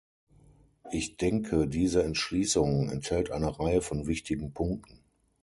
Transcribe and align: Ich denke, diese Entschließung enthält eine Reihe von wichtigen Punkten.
Ich 0.91 1.17
denke, 1.17 1.67
diese 1.67 2.01
Entschließung 2.01 2.89
enthält 2.89 3.29
eine 3.29 3.59
Reihe 3.59 3.81
von 3.83 4.07
wichtigen 4.07 4.51
Punkten. 4.51 5.03